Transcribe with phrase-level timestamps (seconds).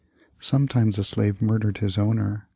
[0.39, 2.47] Sometimes a slave murdered his owner.